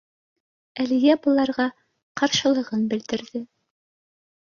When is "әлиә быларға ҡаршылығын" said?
0.85-2.91